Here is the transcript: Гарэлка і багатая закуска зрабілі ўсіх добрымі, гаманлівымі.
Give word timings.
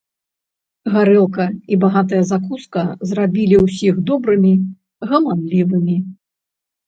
Гарэлка 0.93 1.45
і 1.75 1.77
багатая 1.83 2.21
закуска 2.31 2.81
зрабілі 3.11 3.55
ўсіх 3.65 4.01
добрымі, 4.09 4.53
гаманлівымі. 5.11 5.97